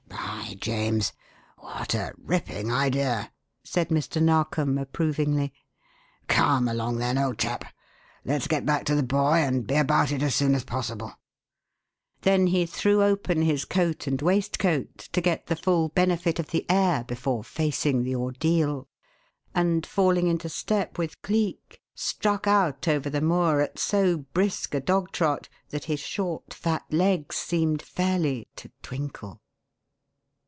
"By 0.51 0.55
James! 0.59 1.13
what 1.57 1.95
a 1.95 2.13
ripping 2.17 2.69
idea," 2.71 3.31
said 3.63 3.87
Mr. 3.87 4.21
Narkom 4.21 4.77
approvingly. 4.77 5.53
"Come 6.27 6.67
along 6.67 6.97
then, 6.97 7.17
old 7.17 7.37
chap 7.39 7.63
let's 8.25 8.47
get 8.47 8.65
back 8.65 8.83
to 8.85 8.95
the 8.95 9.01
boy 9.01 9.35
and 9.37 9.65
be 9.65 9.75
about 9.75 10.11
it 10.11 10.21
as 10.21 10.35
soon 10.35 10.53
as 10.53 10.65
possible." 10.65 11.15
Then 12.21 12.47
he 12.47 12.65
threw 12.65 13.01
open 13.01 13.41
his 13.43 13.63
coat 13.63 14.07
and 14.07 14.21
waistcoat 14.21 14.97
to 14.97 15.21
get 15.21 15.47
the 15.47 15.55
full 15.55 15.87
benefit 15.87 16.37
of 16.37 16.51
the 16.51 16.69
air 16.69 17.05
before 17.05 17.45
facing 17.45 18.03
the 18.03 18.15
ordeal, 18.15 18.89
and, 19.55 19.85
falling 19.85 20.27
into 20.27 20.49
step 20.49 20.97
with 20.97 21.19
Cleek, 21.21 21.79
struck 21.95 22.45
out 22.45 22.89
over 22.89 23.09
the 23.09 23.21
moor 23.21 23.61
at 23.61 23.79
so 23.79 24.17
brisk 24.17 24.75
a 24.75 24.81
dog 24.81 25.13
trot 25.13 25.47
that 25.69 25.85
his 25.85 26.01
short, 26.01 26.53
fat 26.53 26.83
legs 26.91 27.37
seemed 27.37 27.81
fairly 27.81 28.49
to 28.57 28.69
twinkle. 28.83 29.41